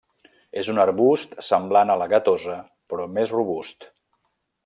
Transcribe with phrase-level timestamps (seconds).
[0.61, 2.57] És un arbust semblant a la gatosa
[2.93, 3.89] però més robust.